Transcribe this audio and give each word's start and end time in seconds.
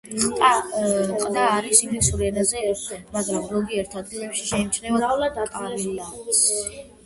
ყდა 1.23 1.43
არის 1.57 1.81
ინგლისურ 1.87 2.23
ენაზე, 2.31 2.63
მაგრამ, 3.17 3.45
ზოგიერთ 3.53 4.01
ადგილებში, 4.03 4.49
შეიმჩნევა 4.51 5.15
კირილიცა. 5.31 6.15